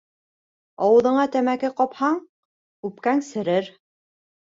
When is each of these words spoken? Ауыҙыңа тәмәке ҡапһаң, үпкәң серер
Ауыҙыңа 0.85 1.25
тәмәке 1.35 1.69
ҡапһаң, 1.81 2.17
үпкәң 2.89 3.21
серер 3.29 3.69